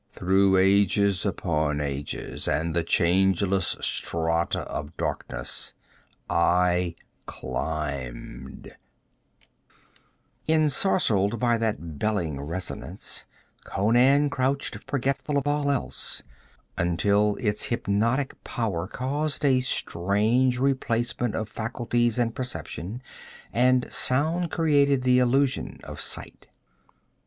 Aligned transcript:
Through 0.13 0.57
ages 0.57 1.27
upon 1.27 1.79
ages, 1.79 2.47
and 2.47 2.75
the 2.75 2.81
changeless 2.83 3.75
strata 3.81 4.61
of 4.61 4.97
darkness 4.97 5.75
I 6.27 6.95
climbed' 7.27 8.75
Ensorcelled 10.49 11.37
by 11.39 11.59
that 11.59 11.99
belling 11.99 12.41
resonance, 12.41 13.25
Conan 13.63 14.31
crouched 14.31 14.75
forgetful 14.87 15.37
of 15.37 15.45
all 15.45 15.69
else, 15.69 16.23
until 16.79 17.35
its 17.35 17.65
hypnotic 17.65 18.43
power 18.43 18.87
caused 18.87 19.45
a 19.45 19.59
strange 19.59 20.57
replacement 20.57 21.35
of 21.35 21.47
faculties 21.47 22.17
and 22.17 22.33
perception, 22.33 23.03
and 23.53 23.85
sound 23.93 24.49
created 24.49 25.03
the 25.03 25.19
illusion 25.19 25.79
of 25.83 26.01
sight. 26.01 26.47